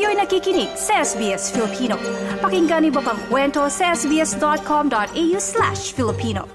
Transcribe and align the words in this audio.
Kayo'y 0.00 0.16
nakikinig 0.16 0.72
sa 0.80 1.04
SBS 1.04 1.52
Filipino. 1.52 2.00
Pakinggan 2.40 2.88
niyo 2.88 3.04
pa 3.04 3.12
ang 3.12 3.20
kwento 3.28 3.68
sa 3.68 3.92
sbs.com.au 3.92 5.36
slash 5.36 5.92
Filipino. 5.92 6.48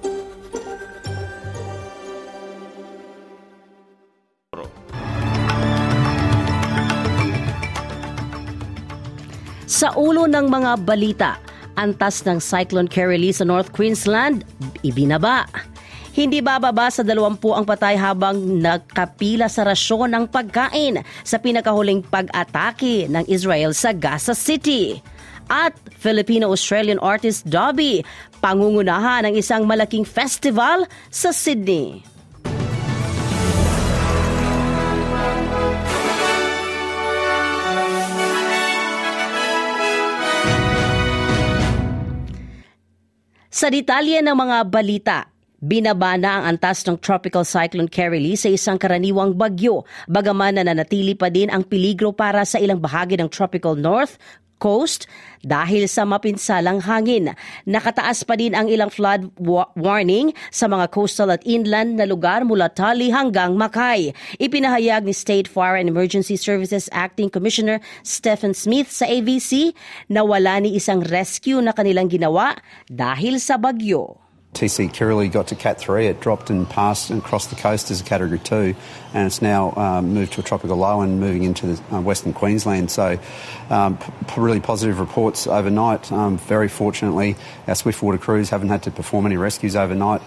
Sa 9.69 9.93
ulo 9.93 10.25
ng 10.25 10.49
mga 10.49 10.81
balita, 10.81 11.37
antas 11.77 12.25
ng 12.25 12.41
Cyclone 12.41 12.89
Carolee 12.89 13.29
sa 13.29 13.45
North 13.45 13.69
Queensland, 13.69 14.41
ibinaba. 14.81 15.45
Hindi 16.15 16.39
bababa 16.39 16.87
sa 16.87 17.03
20 17.03 17.43
ang 17.43 17.67
patay 17.67 17.99
habang 17.99 18.39
nakapila 18.63 19.51
sa 19.51 19.67
rasyon 19.67 20.15
ng 20.15 20.31
pagkain 20.31 21.03
sa 21.27 21.35
pinakahuling 21.43 21.99
pag-atake 22.07 23.11
ng 23.11 23.27
Israel 23.27 23.75
sa 23.75 23.91
Gaza 23.91 24.31
City. 24.31 25.03
At 25.51 25.75
Filipino-Australian 25.99 27.03
artist 27.03 27.43
Dobby, 27.43 27.99
pangungunahan 28.39 29.27
ng 29.27 29.35
isang 29.35 29.67
malaking 29.67 30.07
festival 30.07 30.87
sa 31.11 31.35
Sydney. 31.35 31.99
Sa 43.51 43.67
detalye 43.67 44.23
ng 44.23 44.35
mga 44.35 44.57
balita, 44.71 45.34
Binaba 45.63 46.19
na 46.19 46.43
ang 46.43 46.55
antas 46.55 46.83
ng 46.83 46.99
Tropical 46.99 47.47
Cyclone 47.47 47.87
Carolee 47.87 48.35
sa 48.35 48.51
isang 48.51 48.75
karaniwang 48.75 49.39
bagyo, 49.39 49.87
bagaman 50.11 50.59
na 50.59 50.67
nanatili 50.67 51.15
pa 51.15 51.31
din 51.31 51.47
ang 51.47 51.63
peligro 51.63 52.11
para 52.11 52.43
sa 52.43 52.59
ilang 52.59 52.83
bahagi 52.83 53.15
ng 53.15 53.31
Tropical 53.31 53.79
North, 53.79 54.19
coast 54.59 55.07
dahil 55.45 55.85
sa 55.85 56.03
mapinsalang 56.03 56.81
hangin. 56.83 57.35
Nakataas 57.69 58.25
pa 58.25 58.35
din 58.35 58.55
ang 58.57 58.67
ilang 58.67 58.89
flood 58.89 59.31
wa- 59.39 59.69
warning 59.77 60.33
sa 60.49 60.65
mga 60.65 60.89
coastal 60.89 61.31
at 61.31 61.43
inland 61.45 61.99
na 61.99 62.07
lugar 62.07 62.41
mula 62.43 62.71
Tali 62.71 63.11
hanggang 63.13 63.53
Makay. 63.55 64.15
Ipinahayag 64.41 65.05
ni 65.05 65.13
State 65.13 65.47
Fire 65.47 65.77
and 65.77 65.91
Emergency 65.91 66.35
Services 66.35 66.89
Acting 66.91 67.29
Commissioner 67.29 67.77
Stephen 68.01 68.51
Smith 68.57 68.89
sa 68.89 69.05
ABC 69.05 69.75
na 70.09 70.25
wala 70.25 70.59
ni 70.59 70.75
isang 70.75 71.03
rescue 71.05 71.61
na 71.61 71.75
kanilang 71.75 72.09
ginawa 72.09 72.57
dahil 72.89 73.37
sa 73.37 73.61
bagyo. 73.61 74.24
TC 74.55 74.89
Kirrily 74.91 75.31
got 75.31 75.47
to 75.47 75.55
Cat 75.55 75.79
3. 75.79 76.07
It 76.07 76.21
dropped 76.21 76.49
and 76.49 76.67
passed 76.67 77.09
and 77.09 77.23
crossed 77.23 77.49
the 77.49 77.55
coast 77.55 77.91
as 77.91 78.01
a 78.01 78.03
Category 78.03 78.39
2, 78.39 78.73
and 79.13 79.27
it's 79.27 79.41
now 79.41 79.73
um, 79.75 80.13
moved 80.13 80.33
to 80.33 80.39
a 80.39 80.43
tropical 80.43 80.77
low 80.77 81.01
and 81.01 81.19
moving 81.19 81.43
into 81.43 81.67
the, 81.67 81.95
uh, 81.95 82.01
Western 82.01 82.33
Queensland. 82.33 82.89
So, 82.89 83.19
um, 83.69 83.97
p- 83.97 84.41
really 84.41 84.61
positive 84.61 84.99
reports 84.99 85.45
overnight. 85.45 86.11
Um, 86.11 86.37
very 86.37 86.69
fortunately, 86.69 87.35
our 87.67 87.75
swiftwater 87.75 88.17
crews 88.17 88.49
haven't 88.49 88.69
had 88.69 88.83
to 88.83 88.91
perform 88.91 89.25
any 89.25 89.37
rescues 89.37 89.75
overnight. 89.75 90.21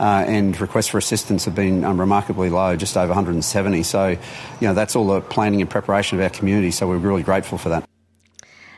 Uh, 0.00 0.24
and 0.26 0.60
requests 0.60 0.88
for 0.88 0.98
assistance 0.98 1.44
have 1.44 1.54
been 1.54 1.84
um, 1.84 2.00
remarkably 2.00 2.50
low, 2.50 2.74
just 2.74 2.96
over 2.96 3.08
170. 3.08 3.84
So, 3.84 4.08
you 4.08 4.18
know, 4.62 4.74
that's 4.74 4.96
all 4.96 5.06
the 5.06 5.20
planning 5.20 5.60
and 5.60 5.70
preparation 5.70 6.18
of 6.18 6.24
our 6.24 6.30
community. 6.30 6.72
So, 6.72 6.88
we're 6.88 6.96
really 6.96 7.22
grateful 7.22 7.58
for 7.58 7.68
that. 7.68 7.88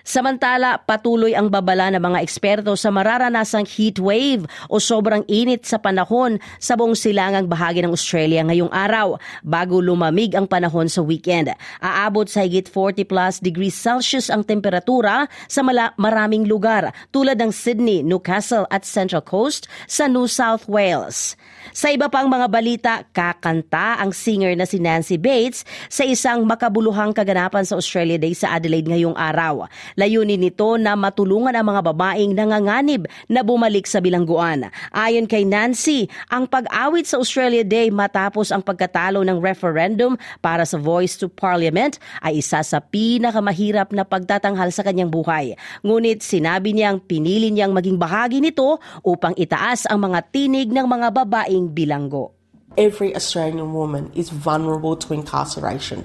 Samantala, 0.06 0.78
patuloy 0.86 1.34
ang 1.34 1.50
babala 1.50 1.90
ng 1.90 1.98
mga 1.98 2.22
eksperto 2.22 2.78
sa 2.78 2.94
mararanasang 2.94 3.66
heat 3.66 3.98
wave 3.98 4.46
o 4.70 4.78
sobrang 4.78 5.26
init 5.26 5.66
sa 5.66 5.82
panahon 5.82 6.38
sa 6.62 6.78
buong 6.78 6.94
silangang 6.94 7.50
bahagi 7.50 7.82
ng 7.82 7.90
Australia 7.90 8.46
ngayong 8.46 8.70
araw 8.70 9.18
bago 9.42 9.82
lumamig 9.82 10.38
ang 10.38 10.46
panahon 10.46 10.86
sa 10.86 11.02
weekend. 11.02 11.50
Aabot 11.82 12.30
sa 12.30 12.46
higit 12.46 12.70
40 12.70 13.02
plus 13.02 13.42
degrees 13.42 13.74
Celsius 13.74 14.30
ang 14.30 14.46
temperatura 14.46 15.26
sa 15.50 15.66
mala- 15.66 15.90
maraming 15.98 16.46
lugar 16.46 16.94
tulad 17.10 17.34
ng 17.42 17.50
Sydney, 17.50 18.06
Newcastle 18.06 18.70
at 18.70 18.86
Central 18.86 19.26
Coast 19.26 19.66
sa 19.90 20.06
New 20.06 20.30
South 20.30 20.70
Wales. 20.70 21.34
Sa 21.74 21.90
iba 21.90 22.06
pang 22.06 22.30
mga 22.30 22.46
balita, 22.46 22.92
kakanta 23.10 23.98
ang 23.98 24.14
singer 24.14 24.54
na 24.54 24.70
si 24.70 24.78
Nancy 24.78 25.18
Bates 25.18 25.66
sa 25.90 26.06
isang 26.06 26.46
makabuluhang 26.46 27.10
kaganapan 27.10 27.66
sa 27.66 27.74
Australia 27.74 28.22
Day 28.22 28.38
sa 28.38 28.54
Adelaide 28.54 28.86
ngayong 28.86 29.18
araw. 29.18 29.66
Layunin 29.96 30.44
nito 30.44 30.76
na 30.76 30.92
matulungan 30.92 31.56
ang 31.56 31.72
mga 31.72 31.80
babaeng 31.92 32.36
nanganganib 32.36 33.08
na 33.32 33.40
bumalik 33.40 33.88
sa 33.88 34.04
bilangguan. 34.04 34.68
Ayon 34.92 35.24
kay 35.24 35.48
Nancy, 35.48 36.12
ang 36.28 36.44
pag-awit 36.44 37.08
sa 37.08 37.16
Australia 37.16 37.64
Day 37.64 37.88
matapos 37.88 38.52
ang 38.52 38.60
pagkatalo 38.60 39.24
ng 39.24 39.40
referendum 39.40 40.20
para 40.44 40.68
sa 40.68 40.76
Voice 40.76 41.16
to 41.16 41.32
Parliament 41.32 41.96
ay 42.20 42.44
isa 42.44 42.60
sa 42.60 42.78
pinakamahirap 42.78 43.96
na 43.96 44.04
pagtatanghal 44.04 44.68
sa 44.68 44.84
kanyang 44.84 45.08
buhay. 45.08 45.56
Ngunit 45.80 46.20
sinabi 46.20 46.76
niyang 46.76 47.00
pinili 47.00 47.48
niyang 47.48 47.72
maging 47.72 47.96
bahagi 47.96 48.44
nito 48.44 48.76
upang 49.00 49.32
itaas 49.40 49.88
ang 49.88 50.04
mga 50.04 50.28
tinig 50.28 50.68
ng 50.68 50.84
mga 50.84 51.08
babaeng 51.08 51.72
bilanggo. 51.72 52.36
Every 52.76 53.16
Australian 53.16 53.72
woman 53.72 54.12
is 54.12 54.28
vulnerable 54.28 55.00
to 55.00 55.16
incarceration. 55.16 56.04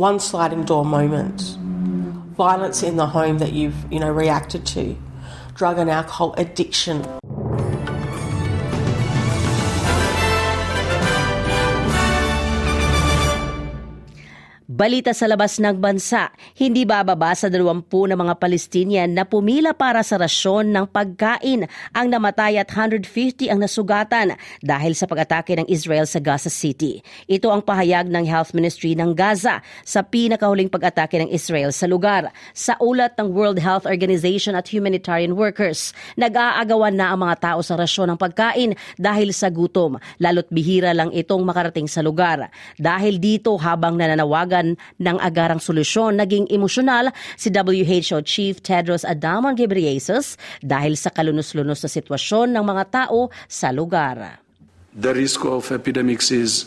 One 0.00 0.16
sliding 0.16 0.64
door 0.64 0.88
moment, 0.88 1.60
violence 2.38 2.84
in 2.84 2.94
the 2.94 3.06
home 3.06 3.38
that 3.38 3.52
you've, 3.52 3.74
you 3.92 3.98
know, 3.98 4.10
reacted 4.10 4.64
to, 4.64 4.96
drug 5.54 5.76
and 5.76 5.90
alcohol 5.90 6.34
addiction. 6.38 7.04
Balita 14.78 15.10
sa 15.10 15.26
labas 15.26 15.58
ng 15.58 15.74
bansa, 15.74 16.30
hindi 16.54 16.86
bababa 16.86 17.34
sa 17.34 17.50
20 17.50 17.82
na 18.06 18.14
mga 18.14 18.38
Palestinian 18.38 19.10
na 19.10 19.26
pumila 19.26 19.74
para 19.74 20.06
sa 20.06 20.22
rasyon 20.22 20.70
ng 20.70 20.86
pagkain 20.94 21.66
ang 21.90 22.06
namatay 22.06 22.62
at 22.62 22.70
150 22.70 23.50
ang 23.50 23.58
nasugatan 23.58 24.38
dahil 24.62 24.94
sa 24.94 25.10
pag-atake 25.10 25.58
ng 25.58 25.66
Israel 25.66 26.06
sa 26.06 26.22
Gaza 26.22 26.46
City. 26.46 27.02
Ito 27.26 27.50
ang 27.50 27.66
pahayag 27.66 28.06
ng 28.06 28.22
Health 28.22 28.54
Ministry 28.54 28.94
ng 28.94 29.18
Gaza 29.18 29.66
sa 29.82 30.06
pinakahuling 30.06 30.70
pag-atake 30.70 31.26
ng 31.26 31.34
Israel 31.34 31.74
sa 31.74 31.90
lugar. 31.90 32.30
Sa 32.54 32.78
ulat 32.78 33.18
ng 33.18 33.34
World 33.34 33.58
Health 33.58 33.82
Organization 33.82 34.54
at 34.54 34.70
humanitarian 34.70 35.34
workers, 35.34 35.90
nag-aagawan 36.14 36.94
na 36.94 37.10
ang 37.10 37.26
mga 37.26 37.34
tao 37.42 37.66
sa 37.66 37.74
rasyon 37.74 38.14
ng 38.14 38.18
pagkain 38.22 38.78
dahil 38.94 39.34
sa 39.34 39.50
gutom, 39.50 39.98
lalo't 40.22 40.46
bihira 40.54 40.94
lang 40.94 41.10
itong 41.10 41.42
makarating 41.42 41.90
sa 41.90 41.98
lugar. 41.98 42.46
Dahil 42.78 43.18
dito 43.18 43.58
habang 43.58 43.98
nananawagan 43.98 44.67
ng 44.76 45.16
agarang 45.22 45.62
solusyon, 45.62 46.18
naging 46.18 46.50
emosyonal 46.50 47.14
si 47.38 47.48
WHO 47.54 48.18
Chief 48.26 48.58
Tedros 48.58 49.06
Adhanom 49.06 49.54
Ghebreyesus 49.54 50.34
dahil 50.60 50.98
sa 50.98 51.14
kalunos-lunos 51.14 51.80
na 51.80 51.90
sitwasyon 51.90 52.52
ng 52.58 52.64
mga 52.66 52.84
tao 52.90 53.30
sa 53.46 53.70
lugar. 53.70 54.42
The 54.98 55.14
risk 55.14 55.46
of 55.46 55.70
epidemics 55.70 56.34
is 56.34 56.66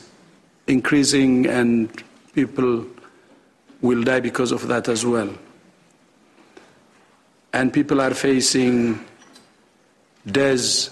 increasing 0.72 1.46
and 1.46 1.92
people 2.32 2.88
will 3.84 4.02
die 4.02 4.24
because 4.24 4.56
of 4.56 4.72
that 4.72 4.88
as 4.88 5.04
well. 5.04 5.30
And 7.52 7.74
people 7.74 8.00
are 8.00 8.16
facing 8.16 9.04
deaths 10.24 10.90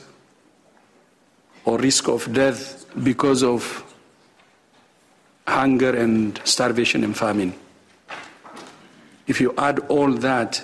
or 1.64 1.78
risk 1.78 2.10
of 2.10 2.28
death 2.34 2.86
because 3.04 3.44
of 3.44 3.89
hunger 5.60 5.94
and 5.94 6.40
starvation 6.46 7.04
and 7.04 7.18
famine. 7.18 7.54
If 9.28 9.42
you 9.42 9.54
add 9.58 9.80
all 9.90 10.14
that, 10.14 10.64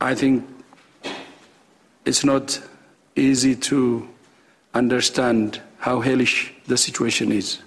I 0.00 0.14
think 0.14 0.44
it's 2.04 2.22
not 2.24 2.60
easy 3.16 3.56
to 3.56 4.06
understand 4.74 5.62
how 5.78 6.00
hellish 6.00 6.52
the 6.66 6.76
situation 6.76 7.32
is. 7.32 7.58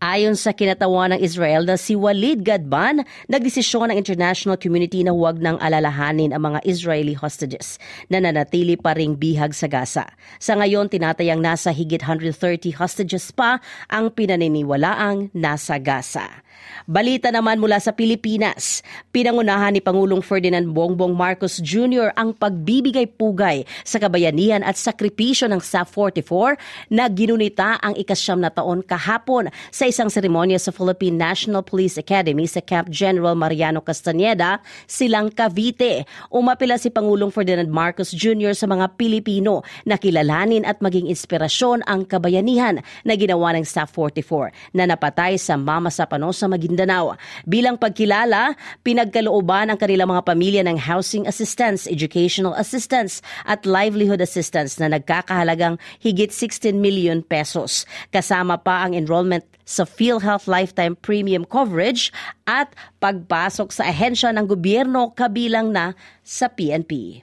Ayon 0.00 0.32
sa 0.32 0.56
kinatawan 0.56 1.12
ng 1.12 1.20
Israel 1.20 1.68
na 1.68 1.76
si 1.76 1.92
Walid 1.92 2.40
Gadban, 2.40 3.04
nagdesisyon 3.28 3.92
ng 3.92 4.00
international 4.00 4.56
community 4.56 5.04
na 5.04 5.12
huwag 5.12 5.36
nang 5.44 5.60
alalahanin 5.60 6.32
ang 6.32 6.48
mga 6.48 6.64
Israeli 6.64 7.12
hostages 7.12 7.76
na 8.08 8.16
nanatili 8.16 8.80
pa 8.80 8.96
ring 8.96 9.12
bihag 9.12 9.52
sa 9.52 9.68
Gaza. 9.68 10.08
Sa 10.40 10.56
ngayon, 10.56 10.88
tinatayang 10.88 11.44
nasa 11.44 11.68
higit 11.68 12.00
130 12.00 12.32
hostages 12.80 13.28
pa 13.28 13.60
ang 13.92 14.08
pinaniniwalaang 14.08 15.36
nasa 15.36 15.76
Gaza. 15.76 16.48
Balita 16.88 17.28
naman 17.28 17.60
mula 17.60 17.76
sa 17.76 17.92
Pilipinas. 17.92 18.80
Pinangunahan 19.12 19.76
ni 19.76 19.80
Pangulong 19.84 20.24
Ferdinand 20.24 20.64
Bongbong 20.64 21.12
Marcos 21.12 21.60
Jr. 21.60 22.12
ang 22.16 22.32
pagbibigay 22.32 23.04
pugay 23.04 23.68
sa 23.84 24.00
kabayanihan 24.00 24.64
at 24.64 24.80
sakripisyo 24.80 25.46
ng 25.52 25.60
SAF 25.60 25.92
44 25.92 26.56
na 26.92 27.06
ginunita 27.12 27.76
ang 27.84 27.94
ikasyam 27.96 28.40
na 28.40 28.48
taon 28.48 28.80
kahapon 28.80 29.52
sa 29.68 29.89
isang 29.90 30.06
seremonya 30.06 30.54
sa 30.62 30.70
Philippine 30.70 31.18
National 31.18 31.66
Police 31.66 31.98
Academy 31.98 32.46
sa 32.46 32.62
Camp 32.62 32.86
General 32.88 33.34
Mariano 33.34 33.82
Castaneda, 33.82 34.62
silang 34.86 35.34
Cavite. 35.34 36.06
Umapila 36.30 36.78
si 36.78 36.94
Pangulong 36.94 37.34
Ferdinand 37.34 37.66
Marcos 37.66 38.14
Jr. 38.14 38.54
sa 38.54 38.70
mga 38.70 38.94
Pilipino 38.94 39.66
na 39.82 39.98
kilalanin 39.98 40.62
at 40.62 40.78
maging 40.78 41.10
inspirasyon 41.10 41.82
ang 41.90 42.06
kabayanihan 42.06 42.78
na 43.02 43.14
ginawa 43.18 43.50
ng 43.58 43.66
Staff 43.66 43.90
44 43.98 44.78
na 44.78 44.86
napatay 44.86 45.34
sa 45.34 45.58
Mama 45.58 45.90
Sapano 45.90 46.30
sa 46.30 46.46
Maguindanao. 46.46 47.18
Bilang 47.42 47.74
pagkilala, 47.74 48.54
pinagkalooban 48.86 49.74
ang 49.74 49.78
kanilang 49.82 50.14
mga 50.14 50.22
pamilya 50.22 50.62
ng 50.70 50.78
housing 50.78 51.26
assistance, 51.26 51.90
educational 51.90 52.54
assistance 52.54 53.18
at 53.42 53.66
livelihood 53.66 54.22
assistance 54.22 54.78
na 54.78 54.86
nagkakahalagang 54.86 55.82
higit 55.98 56.30
16 56.30 56.78
million 56.78 57.26
pesos. 57.26 57.82
Kasama 58.14 58.54
pa 58.62 58.86
ang 58.86 58.94
enrollment 58.94 59.42
sa 59.70 59.86
PhilHealth 59.86 60.50
Lifetime 60.50 60.98
Premium 60.98 61.46
Coverage 61.46 62.10
at 62.42 62.74
pagpasok 62.98 63.70
sa 63.70 63.86
ahensya 63.86 64.34
ng 64.34 64.50
gobyerno 64.50 65.14
kabilang 65.14 65.70
na 65.70 65.94
sa 66.26 66.50
PNP. 66.50 67.22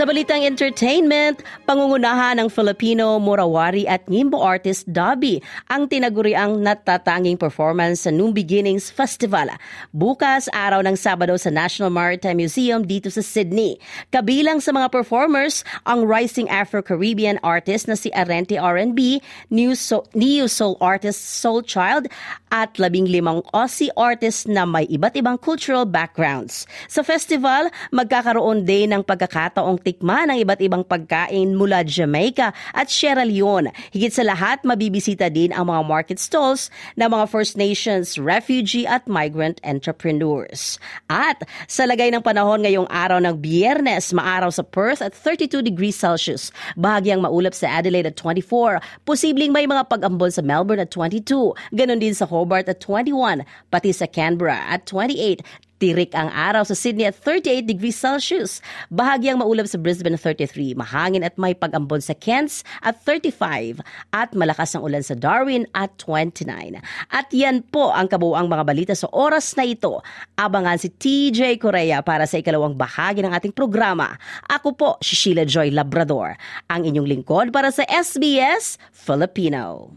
Sa 0.00 0.08
balitang 0.08 0.48
entertainment, 0.48 1.44
pangungunahan 1.68 2.40
ng 2.40 2.48
Filipino 2.48 3.20
Murawari 3.20 3.84
at 3.84 4.00
Ngimbo 4.08 4.40
artist 4.40 4.88
Dobby 4.88 5.44
ang 5.68 5.92
tinaguriang 5.92 6.56
natatanging 6.56 7.36
performance 7.36 8.08
sa 8.08 8.10
New 8.10 8.32
Beginnings 8.32 8.88
Festival. 8.88 9.52
Bukas, 9.92 10.48
araw 10.56 10.80
ng 10.80 10.96
Sabado 10.96 11.36
sa 11.36 11.52
National 11.52 11.92
Maritime 11.92 12.48
Museum 12.48 12.80
dito 12.80 13.12
sa 13.12 13.20
Sydney. 13.20 13.76
Kabilang 14.08 14.64
sa 14.64 14.72
mga 14.72 14.88
performers, 14.88 15.68
ang 15.84 16.08
rising 16.08 16.48
Afro-Caribbean 16.48 17.36
artist 17.44 17.84
na 17.84 17.92
si 17.92 18.08
Arente 18.16 18.56
R&B, 18.56 19.20
New 19.52 19.76
Soul, 19.76 20.08
Neo 20.16 20.48
Soul 20.48 20.80
artist 20.80 21.44
Soul 21.44 21.60
Child, 21.60 22.08
at 22.48 22.72
labing 22.80 23.04
limang 23.04 23.44
Aussie 23.52 23.92
artist 24.00 24.48
na 24.48 24.64
may 24.64 24.88
iba't 24.88 25.12
ibang 25.12 25.36
cultural 25.36 25.84
backgrounds. 25.84 26.64
Sa 26.88 27.04
festival, 27.04 27.68
magkakaroon 27.92 28.64
din 28.64 28.96
ng 28.96 29.04
pagkakataong 29.04 29.89
tikman 29.90 30.30
ang 30.30 30.38
iba't 30.38 30.62
ibang 30.62 30.86
pagkain 30.86 31.58
mula 31.58 31.82
Jamaica 31.82 32.54
at 32.70 32.86
Sierra 32.86 33.26
Leone. 33.26 33.74
Higit 33.90 34.14
sa 34.14 34.22
lahat, 34.22 34.62
mabibisita 34.62 35.26
din 35.26 35.50
ang 35.50 35.66
mga 35.66 35.82
market 35.82 36.22
stalls 36.22 36.70
ng 36.94 37.10
mga 37.10 37.26
First 37.26 37.58
Nations, 37.58 38.14
refugee 38.14 38.86
at 38.86 39.10
migrant 39.10 39.58
entrepreneurs. 39.66 40.78
At 41.10 41.42
sa 41.66 41.90
lagay 41.90 42.14
ng 42.14 42.22
panahon 42.22 42.62
ngayong 42.62 42.86
araw 42.86 43.18
ng 43.18 43.42
biyernes, 43.42 44.14
maaraw 44.14 44.54
sa 44.54 44.62
Perth 44.62 45.02
at 45.02 45.10
32 45.10 45.66
degrees 45.66 45.98
Celsius. 45.98 46.54
Bahagyang 46.78 47.26
maulap 47.26 47.58
sa 47.58 47.66
Adelaide 47.82 48.14
at 48.14 48.16
24. 48.16 48.78
Posibleng 49.02 49.50
may 49.50 49.66
mga 49.66 49.90
pag-ambon 49.90 50.30
sa 50.30 50.46
Melbourne 50.46 50.86
at 50.86 50.94
22. 50.94 51.58
Ganon 51.74 51.98
din 51.98 52.14
sa 52.14 52.30
Hobart 52.30 52.70
at 52.70 52.78
21. 52.78 53.42
Pati 53.74 53.90
sa 53.90 54.06
Canberra 54.06 54.70
at 54.70 54.86
28. 54.86 55.42
Tirik 55.80 56.12
ang 56.12 56.28
araw 56.28 56.68
sa 56.68 56.76
Sydney 56.76 57.08
at 57.08 57.16
38 57.16 57.64
degrees 57.64 57.96
Celsius. 57.96 58.60
Bahagyang 58.92 59.40
maulap 59.40 59.64
sa 59.64 59.80
Brisbane 59.80 60.12
at 60.12 60.20
33. 60.20 60.76
Mahangin 60.76 61.24
at 61.24 61.40
may 61.40 61.56
pag-ambon 61.56 62.04
sa 62.04 62.12
Cairns 62.12 62.60
at 62.84 63.00
35. 63.08 63.80
At 64.12 64.36
malakas 64.36 64.76
ang 64.76 64.84
ulan 64.84 65.00
sa 65.00 65.16
Darwin 65.16 65.64
at 65.72 65.96
29. 65.96 66.44
At 67.08 67.32
yan 67.32 67.64
po 67.72 67.96
ang 67.96 68.12
kabuuang 68.12 68.52
mga 68.52 68.64
balita 68.68 68.92
sa 68.92 69.08
oras 69.08 69.56
na 69.56 69.64
ito. 69.64 70.04
Abangan 70.36 70.76
si 70.76 70.92
TJ 70.92 71.56
Korea 71.56 72.04
para 72.04 72.28
sa 72.28 72.36
ikalawang 72.36 72.76
bahagi 72.76 73.24
ng 73.24 73.32
ating 73.32 73.56
programa. 73.56 74.20
Ako 74.52 74.76
po 74.76 75.00
si 75.00 75.16
Sheila 75.16 75.48
Joy 75.48 75.72
Labrador, 75.72 76.36
ang 76.68 76.84
inyong 76.84 77.08
lingkod 77.08 77.56
para 77.56 77.72
sa 77.72 77.88
SBS 77.88 78.76
Filipino. 78.92 79.96